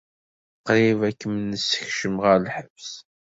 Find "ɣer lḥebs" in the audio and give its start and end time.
2.23-2.89